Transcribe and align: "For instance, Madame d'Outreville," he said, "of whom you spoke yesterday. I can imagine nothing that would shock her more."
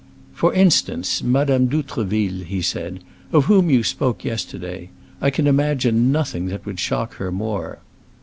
"For 0.33 0.51
instance, 0.55 1.21
Madame 1.21 1.67
d'Outreville," 1.67 2.43
he 2.45 2.63
said, 2.63 3.03
"of 3.31 3.45
whom 3.45 3.69
you 3.69 3.83
spoke 3.83 4.23
yesterday. 4.25 4.89
I 5.21 5.29
can 5.29 5.45
imagine 5.45 6.11
nothing 6.11 6.47
that 6.47 6.65
would 6.65 6.79
shock 6.79 7.17
her 7.17 7.31
more." 7.31 7.77